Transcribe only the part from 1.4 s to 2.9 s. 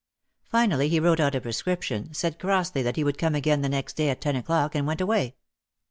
prescription, said crossly